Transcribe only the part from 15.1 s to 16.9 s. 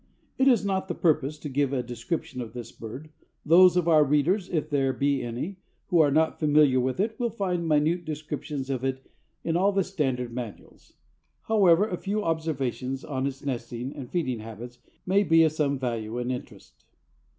be of some value and interest.